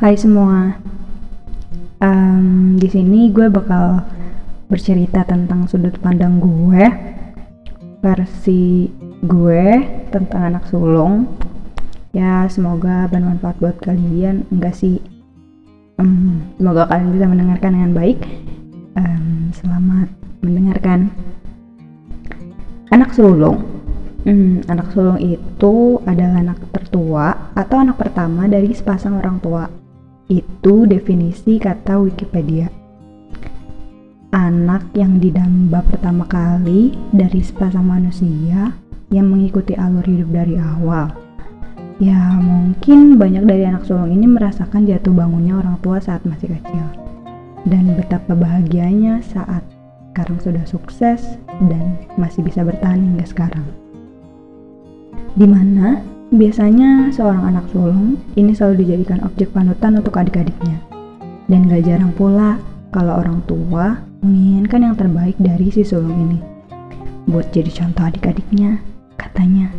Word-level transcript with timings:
Hai 0.00 0.16
semua, 0.16 0.80
um, 2.00 2.72
di 2.80 2.88
sini 2.88 3.28
gue 3.28 3.52
bakal 3.52 4.00
bercerita 4.64 5.28
tentang 5.28 5.68
sudut 5.68 5.92
pandang 6.00 6.40
gue, 6.40 6.88
versi 8.00 8.88
gue 9.20 9.64
tentang 10.08 10.56
anak 10.56 10.72
sulung. 10.72 11.28
Ya 12.16 12.48
semoga 12.48 13.12
bermanfaat 13.12 13.60
buat 13.60 13.76
kalian, 13.84 14.48
enggak 14.48 14.72
sih? 14.72 15.04
Um, 16.00 16.48
semoga 16.56 16.88
kalian 16.88 17.12
bisa 17.12 17.26
mendengarkan 17.28 17.70
dengan 17.76 17.92
baik. 17.92 18.24
Um, 18.96 19.52
selamat 19.52 20.08
mendengarkan. 20.40 21.12
Anak 22.88 23.12
sulung. 23.12 23.68
Hmm, 24.24 24.64
anak 24.64 24.96
sulung 24.96 25.20
itu 25.20 26.00
adalah 26.08 26.40
anak 26.40 26.56
tertua 26.72 27.52
atau 27.52 27.76
anak 27.84 28.00
pertama 28.00 28.48
dari 28.48 28.72
sepasang 28.72 29.20
orang 29.20 29.36
tua. 29.44 29.79
Itu 30.30 30.86
definisi 30.86 31.58
kata 31.58 31.98
Wikipedia 31.98 32.80
anak 34.30 34.94
yang 34.94 35.18
didamba 35.18 35.82
pertama 35.82 36.22
kali 36.22 36.94
dari 37.10 37.42
sepasang 37.42 37.82
manusia 37.82 38.70
yang 39.10 39.26
mengikuti 39.26 39.74
alur 39.74 40.06
hidup 40.06 40.30
dari 40.30 40.54
awal. 40.54 41.10
Ya, 41.98 42.38
mungkin 42.38 43.18
banyak 43.18 43.44
dari 43.44 43.66
anak 43.66 43.84
sulung 43.84 44.08
ini 44.14 44.24
merasakan 44.24 44.86
jatuh 44.86 45.12
bangunnya 45.12 45.58
orang 45.58 45.76
tua 45.82 46.00
saat 46.00 46.22
masih 46.24 46.54
kecil. 46.56 46.86
Dan 47.66 47.92
betapa 47.98 48.32
bahagianya 48.32 49.20
saat 49.20 49.60
sekarang 50.14 50.38
sudah 50.40 50.64
sukses 50.64 51.36
dan 51.68 51.98
masih 52.16 52.40
bisa 52.40 52.64
bertahan 52.64 53.02
hingga 53.02 53.26
sekarang. 53.28 53.66
Di 55.36 55.44
mana 55.44 56.00
biasanya 56.30 57.10
seorang 57.10 57.42
anak 57.50 57.66
sulung 57.74 58.14
ini 58.38 58.54
selalu 58.54 58.86
dijadikan 58.86 59.18
objek 59.26 59.50
panutan 59.50 59.98
untuk 59.98 60.14
adik-adiknya. 60.14 60.78
Dan 61.50 61.66
gak 61.66 61.82
jarang 61.82 62.14
pula 62.14 62.62
kalau 62.94 63.18
orang 63.18 63.42
tua 63.50 63.98
menginginkan 64.22 64.86
yang 64.86 64.94
terbaik 64.94 65.34
dari 65.42 65.74
si 65.74 65.82
sulung 65.82 66.14
ini. 66.14 66.38
Buat 67.26 67.50
jadi 67.50 67.70
contoh 67.74 68.06
adik-adiknya, 68.06 68.78
katanya. 69.18 69.74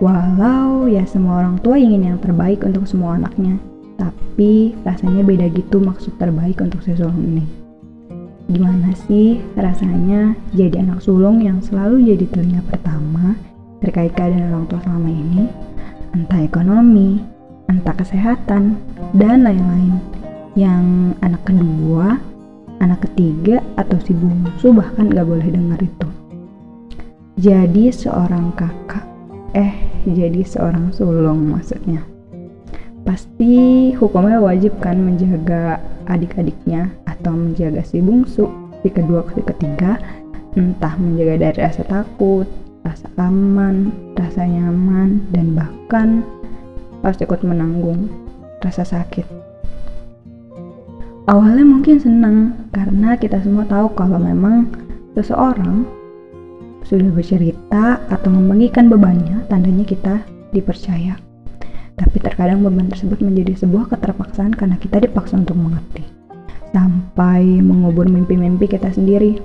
Walau 0.00 0.88
ya 0.88 1.04
semua 1.04 1.44
orang 1.44 1.60
tua 1.60 1.76
ingin 1.76 2.04
yang 2.04 2.18
terbaik 2.20 2.64
untuk 2.64 2.88
semua 2.88 3.16
anaknya, 3.16 3.60
tapi 4.00 4.76
rasanya 4.84 5.24
beda 5.24 5.48
gitu 5.52 5.80
maksud 5.80 6.16
terbaik 6.16 6.60
untuk 6.64 6.80
si 6.84 6.96
sulung 6.96 7.20
ini. 7.20 7.44
Gimana 8.48 8.96
sih 9.08 9.40
rasanya 9.56 10.36
jadi 10.56 10.80
anak 10.80 11.04
sulung 11.04 11.44
yang 11.44 11.60
selalu 11.60 12.16
jadi 12.16 12.24
telinga 12.28 12.62
pertama 12.68 13.36
terkait 13.96 14.12
keadaan 14.12 14.52
orang 14.52 14.68
tua 14.68 14.80
selama 14.84 15.08
ini? 15.08 15.48
Entah 16.12 16.40
ekonomi, 16.44 17.16
entah 17.72 17.96
kesehatan, 17.96 18.76
dan 19.16 19.40
lain-lain. 19.40 19.96
Yang 20.52 20.84
anak 21.24 21.48
kedua 21.48 22.20
anak 22.84 23.08
ketiga 23.08 23.64
atau 23.80 23.96
si 24.04 24.12
bungsu 24.12 24.76
bahkan 24.76 25.08
gak 25.08 25.24
boleh 25.24 25.48
dengar 25.48 25.80
itu. 25.80 26.08
Jadi 27.40 27.88
seorang 27.88 28.52
kakak, 28.52 29.08
eh 29.56 29.72
jadi 30.04 30.44
seorang 30.44 30.92
sulung 30.92 31.56
maksudnya. 31.56 32.04
Pasti 33.00 33.96
hukumnya 33.96 34.44
wajib 34.44 34.76
kan 34.76 35.00
menjaga 35.00 35.80
adik-adiknya 36.04 36.92
atau 37.08 37.32
menjaga 37.32 37.80
si 37.80 38.04
bungsu, 38.04 38.44
si 38.84 38.92
kedua, 38.92 39.24
si 39.32 39.40
ketiga, 39.40 39.96
entah 40.52 41.00
menjaga 41.00 41.48
dari 41.48 41.58
rasa 41.64 41.80
takut, 41.88 42.44
rasa 42.86 43.10
aman, 43.18 43.90
rasa 44.14 44.46
nyaman, 44.46 45.26
dan 45.34 45.58
bahkan 45.58 46.22
harus 47.02 47.18
ikut 47.18 47.42
menanggung 47.42 48.06
rasa 48.62 48.86
sakit. 48.86 49.26
Awalnya 51.26 51.66
mungkin 51.66 51.98
senang 51.98 52.54
karena 52.70 53.18
kita 53.18 53.42
semua 53.42 53.66
tahu 53.66 53.90
kalau 53.98 54.22
memang 54.22 54.70
seseorang 55.18 55.82
sudah 56.86 57.10
bercerita 57.10 57.98
atau 58.06 58.30
membagikan 58.30 58.86
bebannya, 58.86 59.42
tandanya 59.50 59.82
kita 59.82 60.22
dipercaya. 60.54 61.18
Tapi 61.98 62.16
terkadang 62.22 62.62
beban 62.62 62.86
tersebut 62.86 63.18
menjadi 63.18 63.58
sebuah 63.58 63.90
keterpaksaan 63.90 64.54
karena 64.54 64.78
kita 64.78 65.02
dipaksa 65.02 65.34
untuk 65.42 65.58
mengerti. 65.58 66.06
Sampai 66.70 67.42
mengubur 67.58 68.06
mimpi-mimpi 68.06 68.70
kita 68.70 68.94
sendiri. 68.94 69.42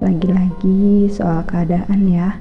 Lagi-lagi 0.00 1.08
soal 1.08 1.40
keadaan 1.48 2.08
ya. 2.08 2.36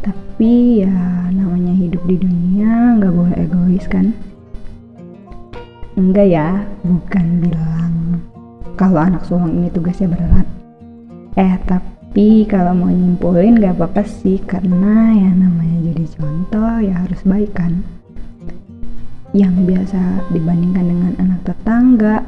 Tapi 0.00 0.86
ya 0.86 1.28
namanya 1.34 1.74
hidup 1.74 2.00
di 2.06 2.16
dunia 2.16 2.96
nggak 2.96 3.12
boleh 3.12 3.36
egois 3.36 3.86
kan. 3.90 4.14
Enggak 5.98 6.30
ya, 6.30 6.62
bukan 6.86 7.26
bilang 7.42 7.94
kalau 8.78 9.02
anak 9.02 9.26
sulung 9.26 9.58
ini 9.58 9.68
tugasnya 9.74 10.14
berat. 10.14 10.46
Eh, 11.34 11.58
tapi 11.66 12.46
kalau 12.46 12.78
mau 12.78 12.86
nyimpulin 12.86 13.58
gak 13.58 13.74
apa-apa 13.74 14.06
sih, 14.06 14.38
karena 14.38 15.10
ya 15.18 15.30
namanya 15.34 15.90
jadi 15.90 16.04
contoh 16.14 16.72
ya 16.86 16.94
harus 17.02 17.20
baik 17.26 17.50
kan. 17.58 17.82
Yang 19.34 19.54
biasa 19.66 20.00
dibandingkan 20.30 20.86
dengan 20.86 21.12
anak 21.18 21.40
tetangga 21.42 22.22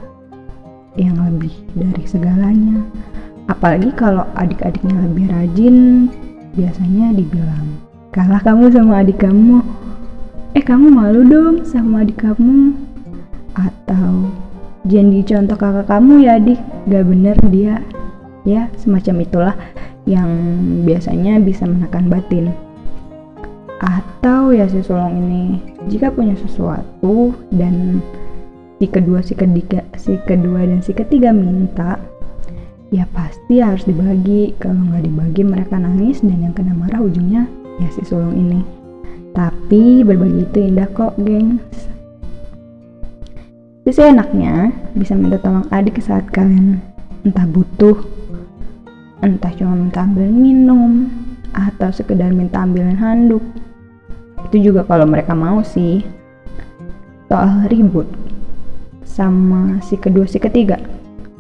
yang 0.98 1.15
lebih 1.22 1.54
dari 1.78 2.04
segalanya. 2.10 2.82
Apalagi 3.50 3.91
kalau 3.99 4.22
adik-adiknya 4.38 4.94
lebih 5.11 5.27
rajin, 5.27 6.06
biasanya 6.55 7.11
dibilang, 7.19 7.83
kalah 8.15 8.38
kamu 8.47 8.71
sama 8.71 9.03
adik 9.03 9.27
kamu. 9.27 9.59
Eh 10.55 10.62
kamu 10.62 10.87
malu 10.87 11.27
dong 11.27 11.66
sama 11.66 12.06
adik 12.06 12.22
kamu. 12.22 12.78
Atau 13.59 14.31
jangan 14.87 15.27
contoh 15.27 15.59
kakak 15.59 15.87
kamu 15.91 16.12
ya 16.22 16.39
adik. 16.39 16.62
Gak 16.87 17.05
bener 17.10 17.37
dia. 17.50 17.83
Ya 18.47 18.71
semacam 18.78 19.27
itulah 19.27 19.56
yang 20.06 20.31
biasanya 20.87 21.43
bisa 21.43 21.66
menekan 21.66 22.06
batin. 22.06 22.55
Atau 23.83 24.55
ya 24.55 24.71
si 24.71 24.78
sulung 24.87 25.27
ini 25.27 25.59
jika 25.91 26.15
punya 26.15 26.39
sesuatu 26.39 27.34
dan 27.50 27.99
si 28.78 28.87
kedua 28.87 29.27
si 29.27 29.34
ketiga 29.34 29.83
si 29.97 30.21
kedua 30.25 30.65
dan 30.69 30.81
si 30.84 30.93
ketiga 30.93 31.33
minta 31.33 31.97
ya 32.91 33.06
pasti 33.15 33.62
harus 33.62 33.87
dibagi 33.87 34.55
kalau 34.59 34.78
nggak 34.91 35.06
dibagi 35.06 35.43
mereka 35.47 35.78
nangis 35.78 36.23
dan 36.23 36.43
yang 36.43 36.55
kena 36.55 36.75
marah 36.75 37.03
ujungnya 37.03 37.47
ya 37.78 37.89
si 37.95 38.03
sulung 38.03 38.34
ini 38.34 38.61
tapi 39.31 40.03
berbagi 40.03 40.43
itu 40.47 40.59
indah 40.71 40.91
kok 40.91 41.15
gengs 41.23 41.91
Sisi 43.81 44.05
enaknya 44.05 44.77
bisa 44.93 45.17
minta 45.17 45.41
tolong 45.41 45.65
adik 45.73 46.05
saat 46.05 46.28
kalian 46.28 46.84
entah 47.25 47.49
butuh, 47.49 47.97
entah 49.25 49.49
cuma 49.57 49.72
minta 49.72 50.05
ambil 50.05 50.28
minum, 50.28 51.09
atau 51.57 51.89
sekedar 51.89 52.28
minta 52.28 52.61
ambilin 52.61 53.01
handuk. 53.01 53.41
Itu 54.47 54.61
juga 54.61 54.84
kalau 54.84 55.09
mereka 55.09 55.33
mau 55.33 55.65
sih. 55.65 56.05
Soal 57.33 57.72
ribut 57.72 58.05
sama 59.03 59.81
si 59.81 59.97
kedua 59.97 60.28
si 60.28 60.37
ketiga, 60.37 60.77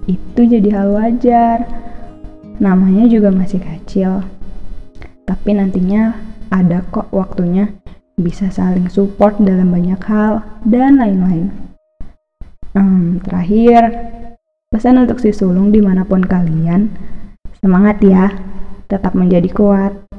itu 0.08 0.40
jadi 0.40 0.68
hal 0.72 0.96
wajar. 0.96 1.68
Namanya 2.60 3.08
juga 3.08 3.32
masih 3.32 3.60
kecil. 3.60 4.24
Tapi 5.24 5.50
nantinya 5.56 6.16
ada 6.52 6.84
kok 6.92 7.08
waktunya 7.12 7.72
bisa 8.20 8.52
saling 8.52 8.92
support 8.92 9.40
dalam 9.40 9.72
banyak 9.72 10.00
hal 10.04 10.44
dan 10.68 11.00
lain-lain. 11.00 11.48
Hmm, 12.76 13.18
terakhir, 13.24 13.88
pesan 14.70 15.00
untuk 15.02 15.18
si 15.18 15.32
sulung 15.32 15.72
di 15.72 15.80
mana 15.82 16.04
pun 16.04 16.22
kalian, 16.22 16.92
semangat 17.58 17.98
ya, 18.04 18.30
tetap 18.86 19.16
menjadi 19.16 19.48
kuat. 19.50 20.09